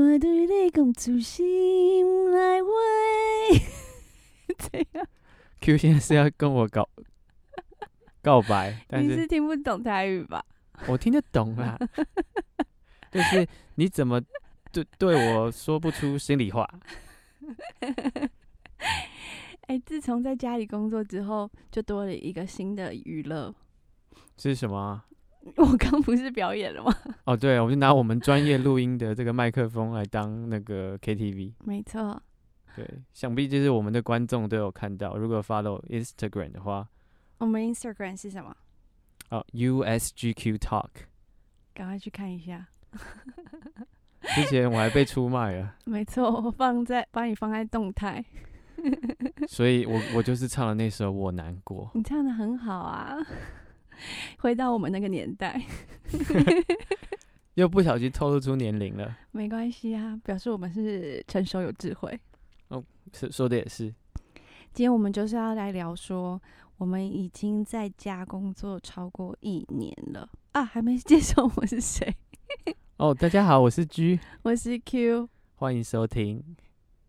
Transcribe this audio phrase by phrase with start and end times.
[0.00, 2.68] 没人做对你讲出心来话。
[4.58, 5.06] 这样
[5.60, 6.88] ，Q 现在是要跟我告
[8.22, 10.44] 告白，但是你是听不懂台语吧？
[10.88, 11.78] 我听得懂啦。
[13.10, 14.20] 就是你怎么
[14.72, 16.68] 对对我说不出心里话？
[19.68, 23.54] 哎、自从在家里工作之后，就多了一个新的娱乐。
[24.36, 25.06] 是什么啊？
[25.56, 26.94] 我刚不是表演了吗？
[27.24, 31.52] 哦，对，我就拿我们专业录音的这个麦克风来当那个 KTV。
[31.64, 32.20] 没错，
[32.76, 35.16] 对，想必就是我们的观众都有看到。
[35.16, 36.88] 如果 follow Instagram 的话，
[37.38, 38.56] 我们 Instagram 是什么？
[39.30, 40.88] 哦，USGQ Talk。
[41.74, 42.68] 赶快去看一下。
[44.34, 48.24] 之前我还被出卖了， 没错，我放在把你放在动态，
[49.48, 51.86] 所以我我就是唱了那首《我难过》。
[51.94, 53.16] 你唱的很好啊。
[54.38, 55.60] 回到我们那个年代，
[57.54, 62.18] 又不小心透露出年龄了， 没关系啊，表示我们是成熟有智慧。
[63.12, 63.92] 是说的也是。
[64.72, 66.40] 今天我们就是要来聊说，
[66.78, 72.14] 我们已经在家工作超过一年了啊，还没介绍我是谁，
[72.96, 75.28] 哦，大家好，我是 G， 我是 Q。
[75.56, 76.42] 欢迎收听。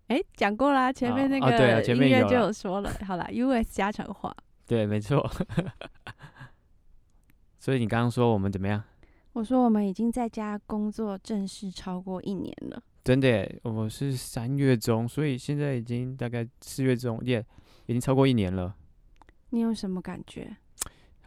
[0.07, 1.47] 哎，讲过啦，前面那个
[1.95, 2.91] 音乐就有说了。
[3.05, 4.35] 好啦 u s 家常话。
[4.67, 5.25] 对，没错。
[7.64, 8.83] 所以你刚刚说我们怎么样？
[9.31, 12.83] 我说我们已经在家工作正式超过一年了。
[13.06, 17.45] 真的耶，我是三月中，所以现在已经大概四月中，耶、
[17.86, 18.75] 已经超过一年了，
[19.52, 20.58] 你有什么感觉？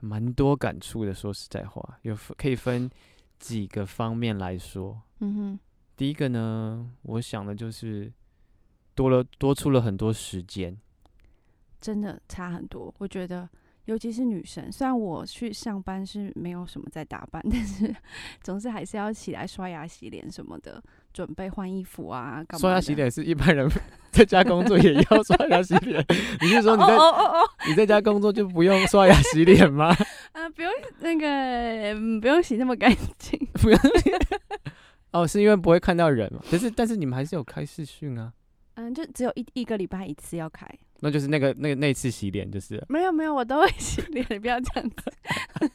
[0.00, 1.14] 蛮多感触的。
[1.14, 2.90] 说实在话，有可以分
[3.38, 5.00] 几个方面来说。
[5.20, 5.58] 嗯哼，
[5.96, 8.12] 第一个呢，我想的就是
[8.94, 10.76] 多了多出了很多时间。
[11.80, 12.94] 真的差很多。
[12.98, 13.48] 我觉得，
[13.86, 17.94] 尤其是女生，虽然我去上班是没有什么在打扮， 但是
[18.42, 20.82] 总是还是要起来刷牙、洗脸什么的，
[21.12, 22.94] 准备换衣服啊，干嘛刷牙洗。
[22.94, 23.68] 脸是一般人
[24.10, 26.04] 在家工作也要刷牙洗脸。
[26.40, 29.94] 你是说你哦在、哦哦哦，你在家工作就不用刷牙洗脸吗？
[30.32, 30.70] 啊， 不用
[31.00, 31.26] 那个，
[31.94, 33.38] 嗯不用洗那么干净。
[33.54, 33.78] 不用。
[35.12, 36.40] 哦，是因为不会看到人嘛？
[36.50, 38.32] 可是但是你们还是有开视讯啊，
[38.74, 40.66] 嗯，就只有一一个礼拜一次要开。
[41.00, 45.12] 那就是那个那个那次洗脸就是没有没有，我都会洗脸，你不要这样子。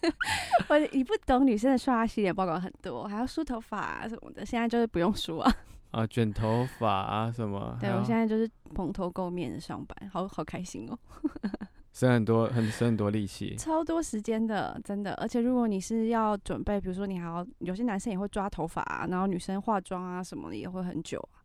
[0.67, 5.53] 我你不懂女生的刷牙洗脸报告很多，还要梳头发啊什么的，现在就是不用梳啊。
[5.91, 10.97] 啊， 卷头发啊什么，对我现在就是蓬头垢面的上班，好好开心哦，
[11.91, 13.55] 省很多很省很多力气。
[13.57, 15.13] 超多时间的，真的。
[15.15, 21.43] 而且如果你是要准备，比如说你还要有些男生也会抓头发、啊，然后女生化妆啊什么的也会很久啊。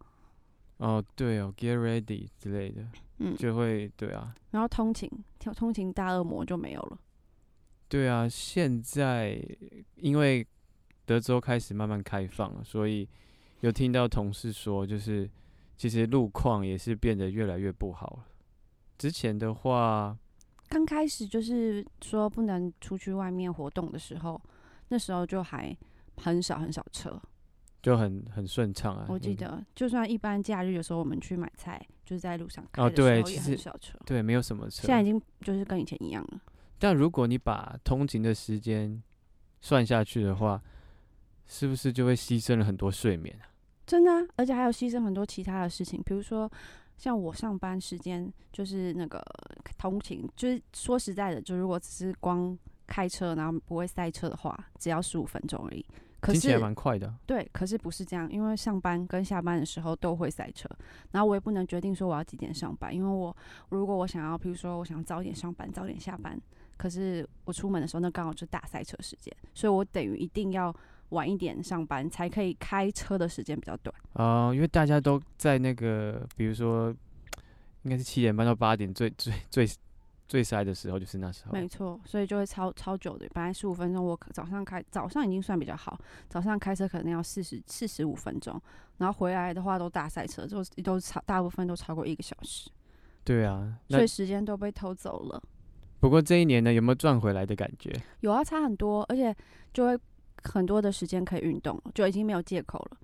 [0.78, 2.82] 哦，对哦，get ready 之类的，
[3.18, 6.98] 嗯，就会对啊，然后通勤，通通勤大恶魔就没有了。
[7.88, 8.28] 对啊。
[8.28, 9.40] 现在
[9.96, 10.46] 因为
[11.04, 13.08] 德州开始慢慢开放了，所以
[13.60, 15.28] 有听到同事说，就是
[15.76, 18.26] 其实路况也是变得越来越不好了。
[18.98, 20.16] 之前的话，
[20.68, 24.40] 刚开始就是说不能出去外面活动的时候，
[24.88, 25.76] 那时候就还
[26.16, 27.20] 很少很少车。
[27.82, 29.06] 就很很顺畅啊。
[29.08, 33.98] 我记嗯得，就算一般假日有时候我们去买菜，就是在路上开哦的时候也对其实很少车。
[34.06, 34.86] 对，没有什么车。
[34.86, 36.40] 现在已经就是跟以前一样了。
[36.78, 39.02] 但如果你把通勤的时间
[39.60, 40.62] 算下去的话，
[41.46, 43.50] 是不是就会牺牲了很多睡眠啊？
[43.86, 46.50] 真的、啊，而且还有牺牲很多其他的事情，比如说
[46.96, 49.22] 像我上班时间就是那个
[49.78, 52.56] 通勤，就是说实在的，就如果只是光
[52.86, 55.84] 开车然后不会塞车的话，只要十五分钟而已。
[56.20, 57.14] 可听起来是蛮快的啊。
[57.26, 60.68] 对，可是不是这样，因为上班跟下班的时候都会塞车，
[61.12, 63.36] 然后我也不能决定说我要几点上班，因为我
[63.68, 66.40] 如果我想要，比如说我想早点上班，早点下班，
[66.76, 70.74] 可是我出门的时候那刚好就是大塞车时间，所以我等于一定要
[71.10, 73.94] 晚一点上班，才可以开车的时间比较短。
[74.14, 76.94] 啊、因为大家都在那个，比如说，
[77.82, 79.68] 应该是七点半到八点最最最
[80.28, 81.52] 最塞的时候，就是那时候。
[81.52, 83.26] 没错，所以就会超超久的。
[83.32, 88.60] 本来十五分钟，我早上开早上已经算比较好，早上开车可能要四十四十五分钟，
[88.98, 92.70] 然后回来的话都大塞车，就都超大部分都超过一个小时，
[93.24, 95.42] 对啊，所以时间都被偷走了。
[96.00, 97.90] 不过这一年呢，有没有赚回来的感觉？
[98.20, 99.34] 有啊，差很多，而且
[99.72, 99.98] 就会
[100.42, 102.98] 很多的时间可以运动，就已经没有借口了。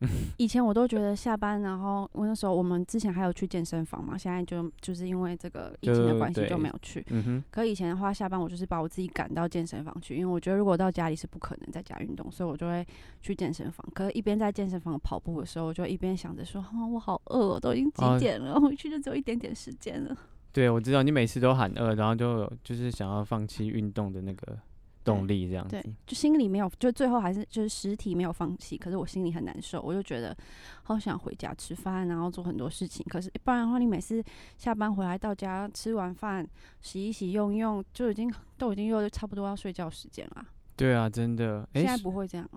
[0.36, 7.04] 以前我都觉得下班，然后我那时候我们之前还有去健身房嘛，现在就就是因为这个疫情的关系就没有去。
[7.10, 12.86] 嗯哼，可以前的话，下班我就是把我自己赶到健身房去，因为我觉得如果到家里是不可能在家运动，所以我就会
[13.22, 13.86] 去健身房。
[13.94, 20.16] 可是一边在健身房跑步的时候，我就一边想着说，哦，我好饿哦，都已经几哦点了，回去就只有一点点时间了。
[20.52, 24.56] 对，我知道你每次都喊饿，然后就就是想要放弃运动的那个
[25.04, 30.36] 动力这样子对。，就心里没有，就最后还是就是实体没有放弃，可是我心里很难受，我就觉得
[30.82, 33.04] 好想回家吃饭，然后做很多事情。
[33.08, 34.24] 可是不然的话，你每次
[34.56, 36.48] 下班回来到家吃完饭
[36.80, 40.44] 洗一洗用一用，就已经都已经又差不多要睡觉时间了。
[40.76, 41.68] 对啊，真的。
[41.74, 42.48] 哎、现在不会这样，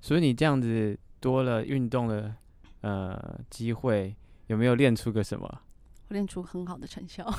[0.00, 2.34] 所以你这样子多了运动的
[2.80, 4.16] 呃机会，
[4.46, 5.60] 有没有练出个什么？
[6.10, 7.24] 我练出很好的成效。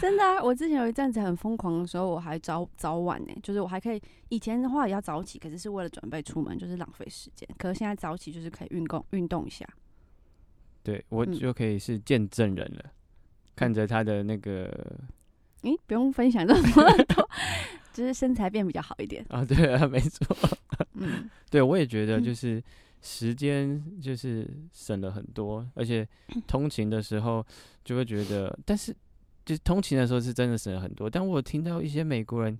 [0.00, 0.42] 真的啊！
[0.42, 7.48] 我之前有一阵子很疯狂的时候，我还早早晚呢、就是我还可以以前的话也要早起，可是是为了准备出门，就是浪费时间。
[7.56, 9.64] 可是现在早起就是可以运动运动一下。
[10.82, 12.84] 对我嗯就可以是见证人了，
[13.54, 14.68] 看着他的那个
[15.62, 16.62] 诶、不用分享这么
[17.08, 17.28] 多，
[17.92, 19.24] 就是身材变比较好一点。
[19.28, 20.36] 啊，对啊，没错，
[20.94, 22.62] 嗯，对我也觉得嗯就是
[23.00, 26.06] 时间就是省了很多，而且
[26.46, 27.44] 通勤的时候
[27.84, 28.94] 就会觉得，但是
[29.44, 32.58] 就是通勤的时候是真的省了很多，但我听到一些美国人，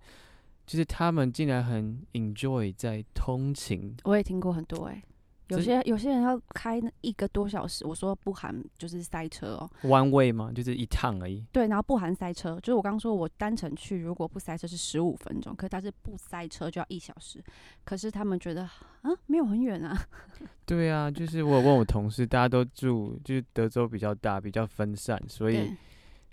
[0.67, 5.03] 就是他们竟然很 enjoy 在通勤，我也听过很多诶、
[5.49, 10.53] 有些有些人要开一个多小时，我说不含就是塞车哦、one way 吗？
[10.55, 11.45] 就是一趟而已。
[11.53, 17.43] 对，然后不含塞车，就是我刚刚说我单程去，如果不塞车是十五分钟，可是他是不塞车就要一小时，
[17.85, 19.97] 可是他们觉得啊没有很远啊，
[20.67, 25.75] 对啊，就是我有问我同事，大家都住就是德州比较大，比较分散，所以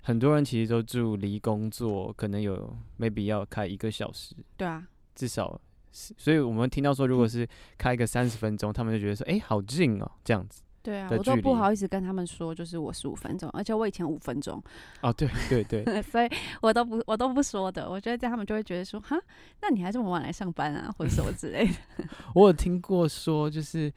[0.02, 5.65] 很多人其实都住离工作可能有 maybe 要开一个小时，对啊，至少是，
[5.96, 7.48] 所以我们听到说如果是
[7.78, 10.62] 开一个三十分钟，他们就觉得说，哎、好近哦，这样子。
[10.82, 14.62] 对啊，我都不好意思跟他们说，就是我十五分钟，而且我以前五分钟，
[15.00, 16.28] 哦，对对对， 所以
[16.60, 17.90] 我都不我都不说的。
[17.90, 19.18] 我觉得这样他们就会觉得说，哈，
[19.60, 21.74] 那你还这么晚来上班啊，或者什么之类的。
[22.36, 23.92] 我有听过说，就是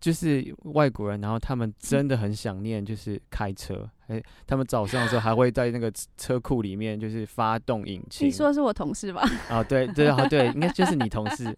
[0.00, 8.26] 就是外国人，然后他们真的很想念，就是开车，哎、他们早上的时候还会在那个车车库里面，就是发动引擎。
[8.26, 9.22] 你说的是我同事吧？
[9.48, 11.56] 啊，对对啊对，应该就是你同事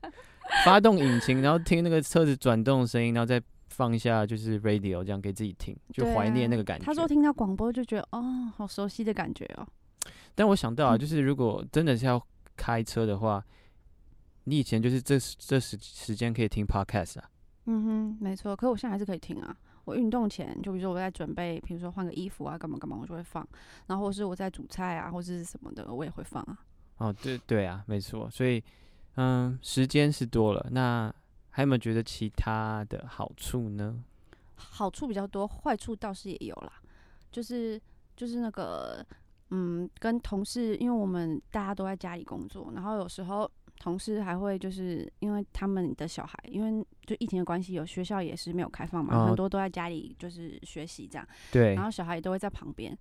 [0.65, 6.85] 发动引擎，然后听那个车子转动的声音，然后再放一下就是 radio，这样给自己听，就怀念啊那个感觉。
[6.85, 9.67] 他说听到广播就觉得，哦，好熟悉的感觉哦。
[10.35, 12.25] 但我想到啊，嗯就是如果真的是要
[12.57, 13.45] 开车的话，
[14.45, 17.25] 你以前就是这时这时时间可以听 podcast 啊。
[17.67, 18.55] 嗯哼，没错。
[18.55, 19.57] 可我现在还是可以听啊。
[19.85, 23.47] 我运动前，就比如说我在准备，比如说换个衣服啊，干嘛干嘛，我就会放。
[23.87, 26.59] 然后或是我在煮菜啊，或者是什么的，我也会放啊。
[26.99, 28.29] 哦，对对啊，没错。
[28.31, 28.63] 所以，
[29.17, 31.13] 嗯，时间是多了，那
[31.51, 34.03] 还有没有觉得其他的好处呢？
[34.57, 36.73] 好处比较多，坏处倒是也有啦。
[37.31, 37.81] 就是
[38.17, 39.05] 就是那个，
[39.51, 43.51] 嗯，跟同事，因为我们大家都在家里工作，然后有时候
[43.85, 52.97] 同事还会就是因为他们的小孩，因为就疫情的关系，有学校也是没有开放嘛，哦很多都在家里就是学习这样，对然，后小孩也都会在旁边，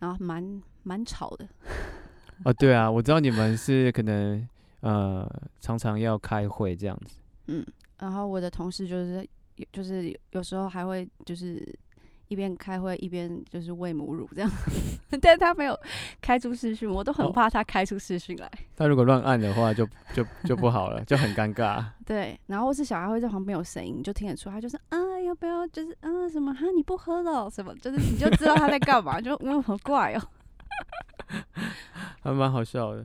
[0.00, 1.48] 然后蛮蛮吵的。
[2.44, 4.44] 哦，对啊，我知道你们是可能
[4.80, 5.24] 呃
[5.60, 7.20] 常常要开会这样子。
[7.46, 7.64] 嗯，
[8.00, 9.24] 然后我的同事就是
[9.54, 11.64] 有就是有时候还会就是
[12.28, 14.50] 一边开会一边就是喂母乳这样，
[15.20, 15.78] 但他没有
[16.20, 18.50] 开出视讯，我都很哦怕他开出视讯来。
[18.76, 21.84] 他如果乱按的话就，就就不好了，就很尴尬。
[22.06, 30.22] 对，然后或是小孩会在旁边有声音，你就听得出他就是啊要不要就是啊什么哈你不喝了哦什么，就是你就知道他在干嘛， 就嗯好怪哦。
[32.22, 33.04] 还蛮好笑的。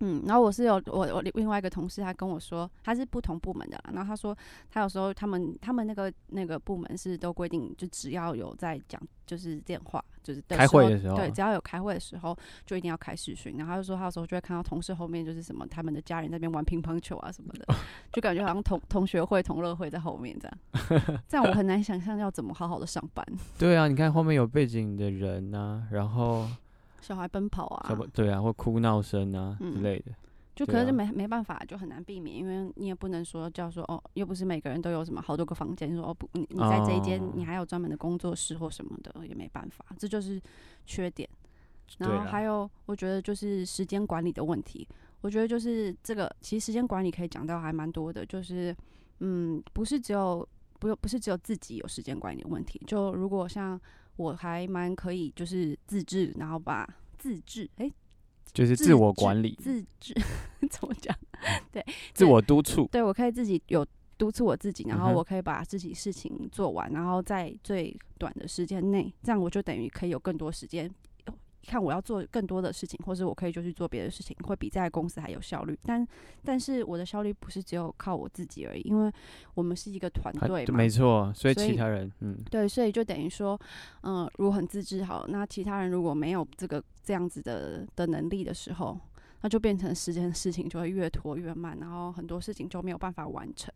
[0.00, 4.36] 嗯，然后我是有我我另外一个同事，他跟我说他是不同部门的啦，然后他说
[4.70, 13.54] 他有时候他们他们那个那个部门是都规定，就只要有在讲就是电话，就是开会的时候对，只要有开会的时候就一定要开视讯。
[13.58, 17.74] 然后他就说他有时候就会看到同事后面就是什么他们的家人在那边玩乒乓球啊什么的，
[18.12, 23.22] 就感觉好像同同学会、同乐会在后面这样， 这样我很难想象要怎么好好的上班，
[23.58, 26.48] 对啊，你看后面有背景的人呐、然后
[27.00, 30.12] 小孩奔跑啊对啊，或哭闹声啊、之嗯类的。
[30.54, 40.38] 就可是没没办法，就很难避免，因为你也不能说叫说哦，又不是每个人都有什么好多个房间，说哦不，你你在这一间哦你还有专门的工作室或什么的，也没办法，这就是
[40.84, 41.26] 缺点。
[41.96, 44.86] 然后还有，我觉得就是时间管理的问题。
[45.22, 48.76] 我觉得就是这个，其实时间管理可以讲到还蛮多的，就是
[49.20, 50.46] 嗯，不是只有
[50.78, 52.80] 不不是只有自己有时间管理的问题。
[52.86, 53.80] 就如果像
[54.20, 56.86] 我还蛮可以，就是自制，然后把
[57.18, 57.90] 自制，诶，
[58.44, 60.14] 自就是自我管理、自制
[60.70, 61.16] 怎么讲？
[61.72, 62.86] 对自我督促。
[62.92, 63.86] 对我可以自己有
[64.18, 70.92] 督促我自己，然后我可以把自己事情做完，然后在最短的时间内，这样我就等于可以有更多时间，
[71.66, 75.78] 看我要做更多的事情，或是我可以就去做别的事情，会比在公司还有效率。
[75.84, 76.06] 但
[76.44, 79.12] 但是我的效率不是只有靠我自己而已，因为
[79.54, 83.58] 我们是一个团队嘛，没错，所以其他人，嗯，对，所以就等于说，
[84.02, 88.98] 嗯、如果很自制好，那其他人如果没有这个这样子的的能力的时候，
[89.42, 93.72] 那就变成时间事情就会越拖越慢，然后很多事情就没有办法完成，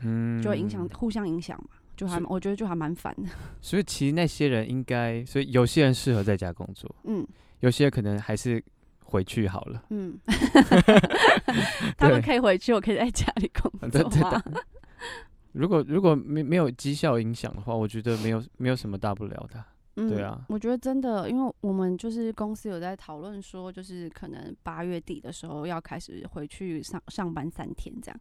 [0.00, 3.28] 嗯，就会影响互相影响嘛，就还我觉得就还蛮烦的，
[3.60, 7.26] 所以其实那些人应该，所以有些人适合在家工作，嗯
[7.60, 8.62] 有些人可能还是
[9.02, 9.82] 回去好了。
[9.90, 10.18] 嗯，
[11.96, 14.42] 他们可以回去，我可以在家里工作吗？
[15.52, 19.66] 如果如果没没有绩效影响的话，我觉得没有没有什么大不了的啊。
[19.96, 28.20] 嗯，对啊我觉得真的，因为我们就是公司有在讨论说，就是可能八月底的时候要开始回去上上班三天这样，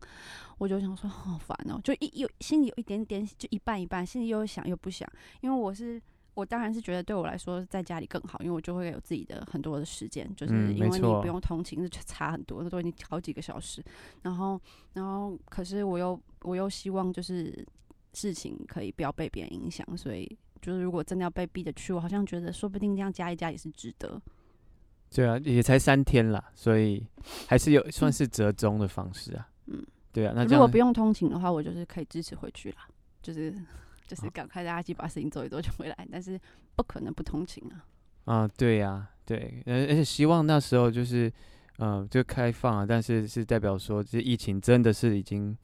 [0.57, 5.07] 我就想说好烦哦、就一有心里有一点点，就一半一半，心里又想又不想，
[5.41, 6.01] 因为我是。
[6.35, 13.81] 我当然是觉得对我来说在家里更好，因为我就会有自己的很多的时间，就是嗯因为你不用通勤，就差很多，都已经好几个小时。
[14.21, 14.59] 然后，
[14.95, 17.65] 然后可是我又我又希望就是
[18.11, 24.19] 事情可以不要被别人影响，所以就是如果真的要被逼着去，我好像觉得说不定这样加一加也是值得。
[25.13, 27.05] 对啊，也才三天啦，所以
[27.47, 29.47] 还是有算是折中的方式啊。
[29.67, 32.87] 嗯，对啊，那如果不用通勤的话，我就是可以支持回去啦，
[33.21, 33.53] 就是
[34.07, 36.39] 就是赶快大家去把事情做一做就回来，但是
[36.75, 37.85] 不可能不通勤啊。
[38.25, 41.31] 啊，对呀、对，而而且希望那时候就是，
[41.77, 45.55] 嗯，就开放啊，但是是代表说，这疫情真的是已经，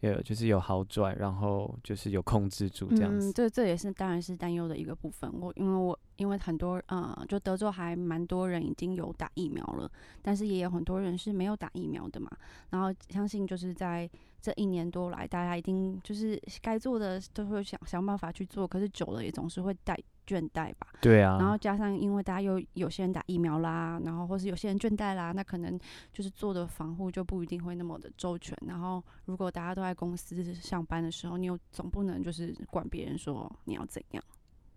[0.00, 3.32] 呃，就是有好转，然后就是有控制住这样嗯，子。
[3.32, 5.28] 这这也是当然是担忧的一个部分。
[5.40, 12.30] 我因为我因为很多呃，就德州还蛮多人已经有打疫苗了，但是也有很多人是没有打疫苗的嘛。
[12.70, 14.08] 然后相信就是在
[14.40, 20.88] 这一年多来，大家一定就是该做的都会想想办法去做，可是久了也总是会带倦怠吧。
[21.00, 25.78] 对啊，然后加上因为大家又有些人打疫苗啦，然后或是有些人倦怠啦，那可能
[26.12, 28.56] 就是做的防护就不一定会那么的周全。
[28.66, 34.22] 然后如果大家都在公司上班的时候，你又总不能就是管别人说你要怎样。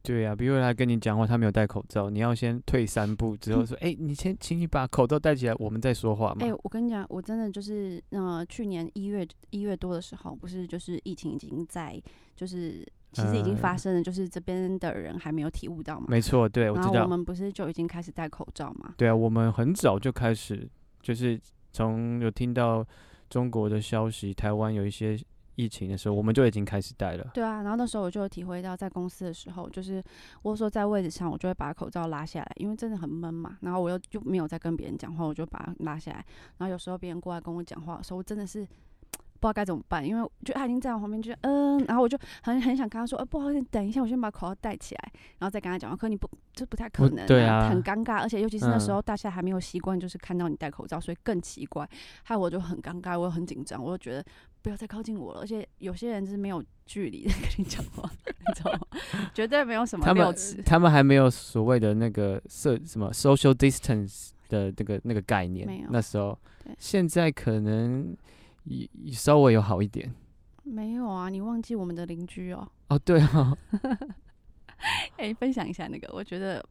[0.03, 6.37] 对啊，比如他跟你讲话，他没有戴口罩，你要先退三步之后说， 哎、你先，请你把口罩戴起来，我们再说话嘛。
[6.41, 12.01] 哎、我跟你讲，我真的就是呃，去年一月一月多的时候，不是就是疫情已经在
[12.35, 16.07] 就是其实已经发呃生了，就是这边的人还没有体悟到嘛。
[16.09, 17.03] 没错，对我知道。
[17.03, 18.95] 我们不是就已经开始戴口罩嘛？
[18.97, 20.67] 对啊，我们很早就开始，
[21.01, 21.39] 就是
[21.71, 22.83] 从有听到
[23.29, 25.17] 中国的消息，台湾有一些
[25.55, 27.31] 疫情的时候，我们就已经开始戴了。
[27.33, 30.03] 对啊，然后那时候我就有体会到，在公司的时候，就是
[30.41, 33.57] 我说在位置上，我就会把口罩拉下来，因为真的很闷嘛。
[33.61, 36.25] 然后我又就没有在跟别人讲话，我就把它拉下来。
[36.57, 38.65] 然后有时候别人过来跟我讲话的时候，我真的是
[39.41, 45.97] 不知道该怎么办，因为就他已经在我旁边，就嗯，然后我就很很想跟他说，呃，不好意思，等一下，我先把口罩戴起来，然后再跟他讲话。
[45.97, 51.89] 可你不，这不太可不能、对啊很尴尬，而且尤其是那时嗯候大家还没有习惯，就是看到你戴口罩，所以更奇怪，
[52.21, 54.23] 害我就很尴尬，我又很紧张，我就觉得
[54.61, 55.41] 不要再靠近我了。
[55.41, 58.79] 而且有些人是没有距离的跟你讲话，你知道吗？
[59.33, 60.61] 绝对没有什么他们六尺。
[60.63, 68.15] 他们还没有所谓的那个社什么 social distance 的那个那个概念没有，那时候对，现在可能
[69.11, 70.13] 稍微有好一点。
[70.63, 72.67] 没有啊，你忘记我们的邻居哦。
[72.89, 73.57] 哦，对哦，
[75.17, 76.63] 哎、分享一下那个，我觉得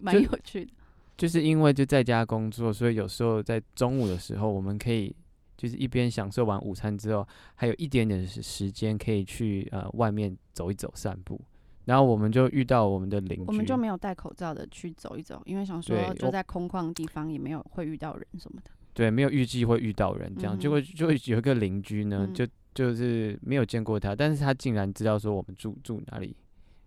[0.00, 0.72] 蛮有趣的。
[1.16, 5.14] 就是因为就在家工作，所以有时候在中午的时候，我们可以
[5.56, 11.40] 就是一边享受完午餐之后，还有一点点时时间可以去呃外面走一走、散步。
[11.84, 18.70] 然后我们就遇到我们的邻居，我们就没有戴口罩的去走一走，因为想说就在空旷的地方也没有会遇到人什么的。
[18.92, 26.34] 对没有预计会遇到人，这样、嗯结果就会有一个邻居呢，嗯就就是没有见过他，但是他竟然知道说我们住住哪里，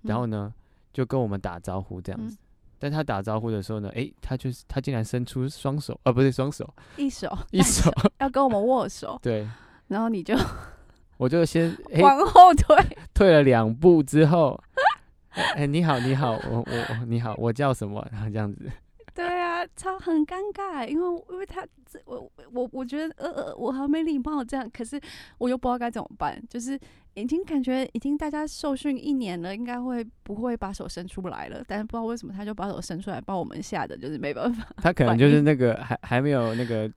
[0.01, 0.53] 然后呢
[0.91, 2.37] 就跟我们打招呼这样嗯子。
[2.79, 6.67] 但他打招呼的时候呢，诶，他就是他竟然伸出双手，啊，不是双手，
[6.97, 9.47] 一手一手， 要跟我们握手，对，
[9.87, 10.33] 然后你就
[11.17, 12.75] 我就先诶往后退。
[13.13, 14.57] 退了两步之后，
[15.31, 18.05] 哎、诶你好，你好，我我我你好，我叫什么？
[18.11, 18.71] 然后这样子，
[19.59, 24.99] 对啊，超很尴尬，因为因为他这我我我觉得呃呃我好没礼貌这样，可是
[25.37, 26.79] 我又不知道该怎么办，就是
[27.15, 34.65] 已经感觉已经大家受训一年了，应该会不会把手伸出来了，但是不知道为什么他就把手伸出来，把我们吓得就是没办法。
[34.77, 36.91] 他可能就是那个还还没有那个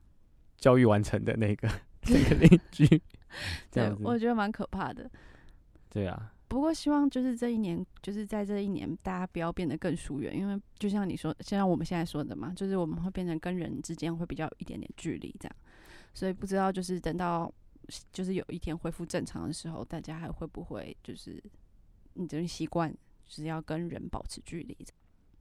[0.57, 1.67] 教育完成的那个
[2.07, 2.85] 那个邻居，
[3.71, 5.09] 对我觉得蛮可怕的。
[5.89, 15.55] 对啊，不过希望就是这一年，就是在这一年，大家不要变得更疏远，因为就像你说，就像我们现在说的嘛，就是我们会变成跟人之间会比较有一点点距离这样，
[16.13, 17.51] 所以不知道就是等到
[18.11, 21.43] 就是有一天恢复正常的时候，大家还会不会就是
[22.13, 24.77] 你真习惯就是要跟人保持距离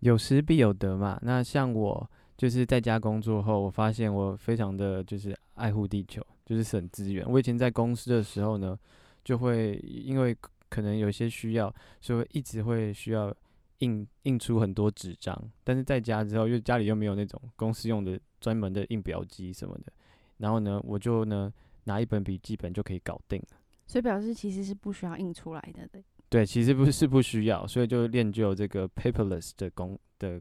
[0.01, 1.21] 有失必有得嘛。
[1.21, 7.31] 那像我就是在家工作后，我发现我非常的就是爱护地球，就是省资源。
[7.31, 8.75] 我以前在公司的时候呢，
[9.23, 10.35] 就会因为
[10.73, 13.35] 可能有些需要，所以一直会需要
[13.81, 15.37] 印印出很多纸张。
[15.63, 19.93] 但是在家之后，因为家里又没有那种公司用的专门的印表机什么的，
[20.39, 21.53] 然后呢，我就呢
[21.85, 23.59] 拿一本笔记本就可以搞定了。
[23.87, 25.87] 所以表示其实是不需要印出来的。
[25.89, 30.41] 对，对，其实不是不需要，所以就练就这个 paperless 的功的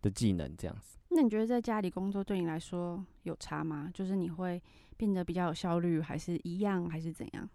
[0.00, 0.96] 的技能这样子。
[1.08, 3.90] 那你觉得在家里工作对你来说有差吗？
[3.92, 4.62] 就是你会
[4.96, 7.48] 变得比较有效率，还是一样，还是怎样？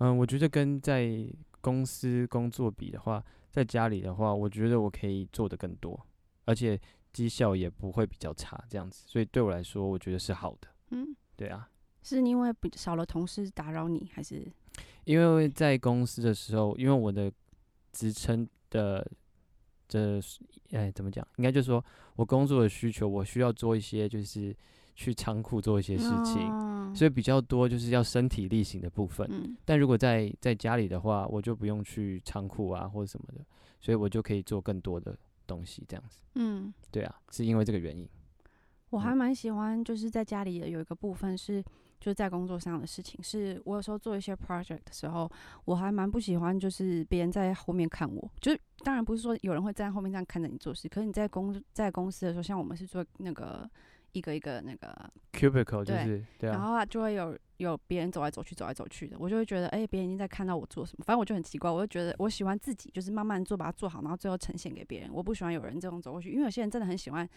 [0.00, 1.26] 嗯，我觉得跟在
[1.60, 6.06] 公司工作比的话，在家里的话，我觉得我可以做的更多，
[6.46, 6.80] 而且
[7.12, 9.04] 绩效也不会比较差这样子。
[9.06, 10.68] 所以对我来说，我觉得是好的。
[10.90, 11.68] 嗯，对啊，
[12.02, 14.50] 是因为比少了同事打扰你，还是？
[15.04, 17.30] 因为在公司的时候，因为我的
[17.92, 19.06] 职称的
[19.86, 20.18] 这
[20.70, 21.26] 哎怎么讲？
[21.36, 21.84] 应该就是说
[22.16, 24.56] 我工作的需求，我需要做一些就是
[25.00, 29.26] 去仓库做一些事情，哦所以比较多就是要身体力行的部分。
[29.30, 33.42] 嗯但如果在在家里的话，我就不用去仓库啊或者什么的，
[33.80, 35.16] 所以我就可以做更多的
[35.46, 36.18] 东西这样子。
[36.34, 38.04] 嗯，对啊，是因为这个原因。
[38.04, 38.08] 嗯
[38.90, 41.62] 我还蛮喜欢，就是在家里的有一个部分是，
[42.00, 45.30] 就是在工作上的事情，是我有时候做一些 project 的时候，
[45.64, 53.70] 我还蛮不喜欢，就是别人在后面看我，就是当然不是说有人会站在后面这样看着你做事，可是你在公在公司的时候，像我们是做那个
[54.12, 54.94] 一个一个那个
[55.32, 65.10] Cubicle 就对是对啊，然后啊，就会有有别人走来走去，走来走去的，我就会觉得，哎、别人已经在看到我做什么，反正我就很奇怪，我就觉得我喜欢自己就是慢慢做，把它做好，然后最后呈现给别人。
[65.12, 67.28] 我不喜欢有人这种走过去，因为有些人真的很喜欢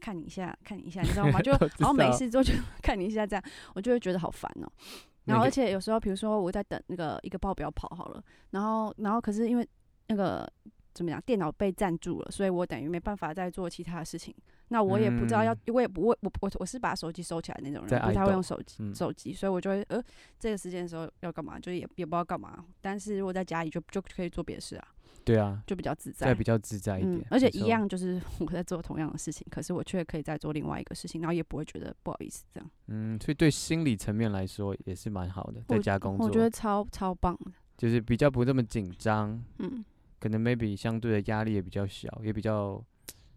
[0.00, 1.40] 看你一下，看你一下，你知道吗？
[1.42, 3.44] 就然后没道事做就看你一下这样，
[3.74, 4.70] 我就会觉得好烦哦、
[5.26, 9.68] 然后而且有时候，比如说我在等那个一个报表跑好了，然后然后可是因为
[10.08, 10.50] 那个
[10.98, 14.34] 怎么讲，电脑被占住了，所以我等于没办法再做其他的事情。
[14.70, 20.02] 那我也不知道要，我也不会，我我我是把手机收起来那种在人，不太会用手机、嗯手机，所以我就会呃
[20.38, 22.64] 这个时间的时候要干嘛，就也也不知道干嘛。
[22.80, 24.88] 但是如果在家里就就可以做别的事啊，
[25.24, 26.34] 对啊，就比较自在再。
[26.34, 32.70] 比较自在一点嗯，，而且一样就是 我在做同样的事情，可是我却可以再做另外一个事情，然后也不会觉得不好意思这样。
[32.88, 37.52] 嗯，所以对心理层面来说也是蛮好的，在我家工作，我觉得超超棒的。
[37.78, 39.84] 就是比较不这么紧张，嗯，
[40.18, 42.82] 可能 maybe 相对的压力也比较小，也比较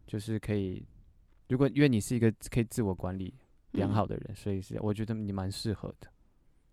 [0.07, 0.83] 就是可以，
[1.49, 3.33] 如果因为你是一个可以自我管理
[3.71, 6.07] 良嗯好的人，所以是我觉得你蛮适合的。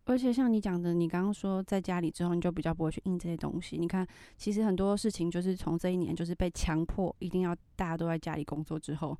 [0.05, 3.77] 而且像你讲的，你刚刚说在家里之后，你就比较不会去印这些东西。
[3.77, 4.07] 你看，
[4.39, 9.15] 其实很多事情就是从这一年就是被强迫一定要大家都在家里工作之后，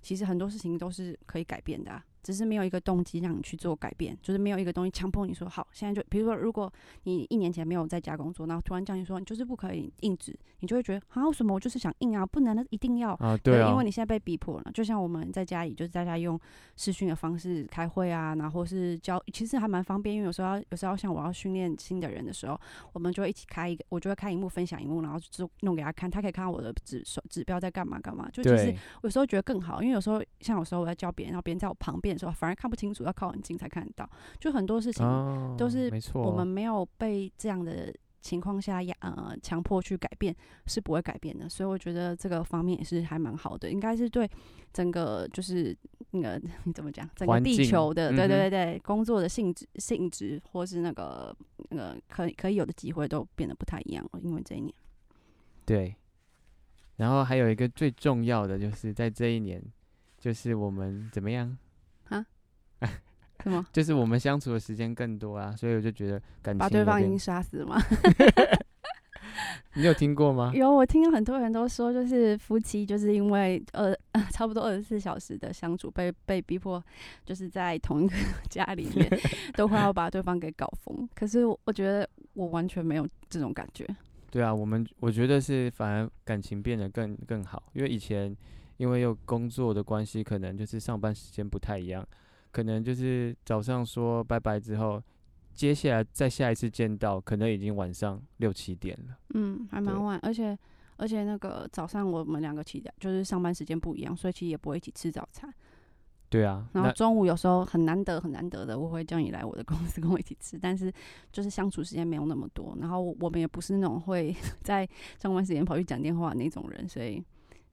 [0.00, 6.72] 其实很多事情都是可以改变的、啊，只是没有一个动机让你去做改变，就是没有一个东西强迫你说好，现在就比如说，如果
[7.04, 13.12] 你一年前没有在家工作，然后突然叫你说你就是不可以硬纸，你就会觉得啊，为什么我就是想硬啊，不能的，一定要。
[13.14, 14.70] 啊，对啊，因为你现在被逼迫了。
[14.72, 16.38] 就像我们在家里，就是大家用
[16.76, 20.14] 视讯的方式开会啊，然后是教，其实还蛮方便。
[20.14, 22.58] 因为有时候要，有时候像我要训练新的人的时候，
[22.92, 28.28] 我们就会一起开一个，我就会开荧幕分享荧幕，然后就弄给他看，他可以看到我的指手指标在干嘛干嘛。
[28.32, 34.08] 就其实对有时候觉得更好，因为有时候像有时候我在教别人，然后别人在我旁边的时候，反而看不清楚，要靠很近才看得到。
[34.38, 40.34] 就很多事情哦，都是没错，我们没有被这样的情况下压呃强迫去改变，
[40.66, 41.48] 是不会改变的。
[41.48, 44.30] 所以我觉得这个方面也是还蛮好的，应该是对
[44.72, 45.76] 整个就是
[46.12, 51.36] 那个你 怎么讲，整个地球的、嗯对对对对工作的性质性质或是那个
[51.70, 54.72] 那个可以可以有的机会都变得不太一样了，因为这一年。
[55.64, 55.94] 对。
[56.96, 59.60] 然后还有一个最重要的，就是在这一年，
[60.20, 61.56] 就是我们怎么样？
[63.42, 63.66] 是吗？
[63.72, 67.80] 就是我们相处的时间更多啊，所以我就觉得感情把对方已经杀死了吗？
[69.74, 70.52] 你有听过吗？
[70.54, 73.94] 有，我听很多人都说，就是夫妻就是因为呃
[74.30, 76.82] 差不多二十四小时的相处，被被逼迫，
[77.24, 78.14] 就是在同一个
[78.50, 79.08] 家里面，
[79.54, 81.08] 都快要把对方给搞疯。
[81.14, 83.86] 可是我我觉得我完全没有这种感觉。
[84.30, 88.36] 对啊，我们我觉得是反而感情变得更更好，因为以前
[88.76, 92.06] 因为有工作的关系，可能就是上班时间不太一样，
[92.52, 95.02] 可能就是早上说拜拜之后，
[95.52, 99.16] 接下来再下一次见到，可能已经晚上六七点了。
[99.34, 100.56] 嗯，还蛮晚，而且
[100.96, 105.52] 而且那个早上我们两个起来就是上班时间不一样，所以其实也不会一起吃早餐。
[106.28, 110.90] 对啊，然后中午有时候很难得很难得的，我会叫你来我的公司跟我一起吃，但是
[111.30, 112.74] 就是相处时间没有那么多。
[112.80, 114.34] 然后我我们也不是那种会
[114.64, 114.88] 在
[115.18, 117.22] 上班时间跑去讲电话的那种人，所以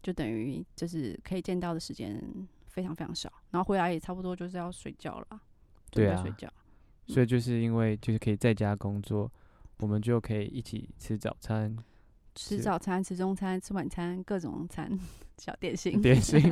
[0.04, 2.22] 就等于就是可以见到的时间
[2.80, 3.30] 非常非常少。
[3.52, 5.26] 然后回来也差不多就是要睡觉了，
[5.92, 6.48] 准对啊睡觉。
[7.08, 9.30] 所以就是因为就是可以在家工作，
[9.80, 11.76] 我们就可以一起吃早餐，
[12.36, 14.98] 吃早餐、吃中餐、吃晚餐，各种餐
[15.38, 16.02] 小点心。
[16.02, 16.40] 点心。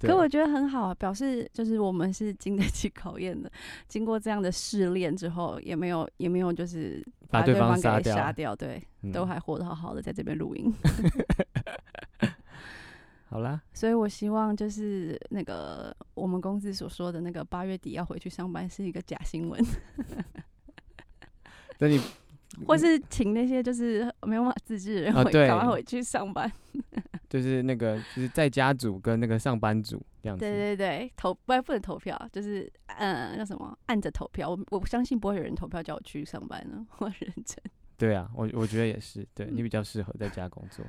[0.00, 3.50] 可我觉得很好啊，表示就是我们是经得起考验的。
[3.88, 10.72] 经过这样的试炼之后，也没有也没有就是把对方给杀掉对，都嗯还活得好好的在这边录音。
[13.34, 19.60] 好啦，所以我希望就是那个我们公司所说的那个八月底要回去上班是一个假新闻，
[21.80, 22.00] 那你
[22.64, 26.48] 或是请那些就是没有办法自制的人回赶快回去上班。
[27.28, 30.44] 就是那个就是在家组跟那个上班族这样子。
[30.44, 34.48] 对对对，投不不能投票，就是嗯叫什么按着投票。
[34.48, 37.58] 我我相信不会有人投票叫我去上班呢，我认真。
[37.98, 40.84] 对啊，我我觉得也是，对嗯你比较适合在家工作。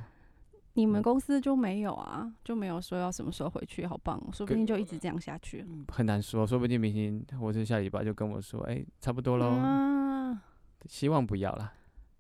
[0.76, 2.32] 你们嗯公司就没有啊？
[2.44, 3.86] 就没有说要什么时候回去？
[3.86, 5.66] 好棒哦，说不定就一直这样下去。
[5.88, 9.48] 很难说，说不定明天或者下礼拜就跟我说，哎、差不多喽。
[9.48, 10.42] 啊，
[10.88, 11.74] 希望不要啦。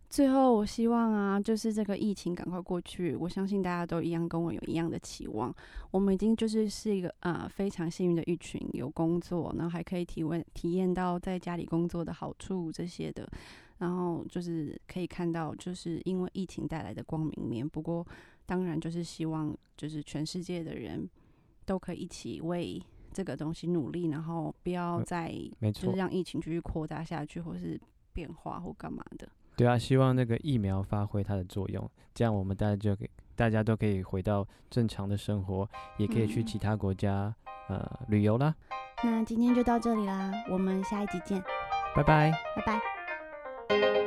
[0.07, 3.13] 最后我希望啊，就是这个疫情赶快过去。
[3.15, 5.53] 我相信大家都一样跟我有一样的期望。
[5.91, 13.27] 我们已经就是是一个啊、非常幸运的一群，有工作，然后还可以体会体验到在家里工作的好处这些的。
[13.79, 17.67] 然后就是可以看到，就是因为疫情带来的光明面。
[17.67, 18.05] 不过
[18.45, 21.09] 当然就是希望，就是全世界的人
[21.65, 22.81] 都可以一起为
[23.11, 25.31] 这个东西努力，然后不要嗯再
[25.73, 27.79] 就是，让疫情继续扩大下去，或是
[28.13, 29.27] 变化或干嘛的。
[29.55, 37.33] 对啊，希望那个疫苗发挥它的作用，这样我们大家就可以大家都可以回到正常的生活，也可以去嗯其他国家、
[37.69, 38.53] 呃旅游啦。
[39.03, 41.41] 那今天就到这里啦，我们下一集见，
[41.95, 42.31] 拜拜。
[42.55, 44.04] 拜拜。